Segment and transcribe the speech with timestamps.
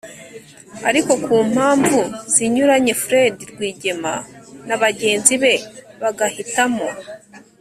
[0.89, 1.99] ariko ku mpamvu
[2.33, 4.13] zinyuranye fred rwigema
[4.67, 5.53] na bagenzi be
[6.01, 6.87] bagahitamo